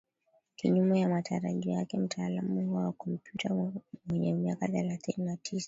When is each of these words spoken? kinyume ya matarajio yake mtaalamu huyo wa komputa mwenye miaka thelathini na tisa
kinyume 0.55 0.99
ya 0.99 1.09
matarajio 1.09 1.71
yake 1.71 1.97
mtaalamu 1.97 2.55
huyo 2.65 2.85
wa 2.85 2.91
komputa 2.93 3.71
mwenye 4.05 4.33
miaka 4.33 4.67
thelathini 4.67 5.25
na 5.27 5.37
tisa 5.37 5.59